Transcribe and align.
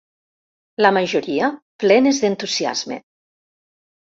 La 0.85 0.91
majoria, 0.95 1.49
plenes 1.85 2.23
d’entusiasme. 2.25 2.99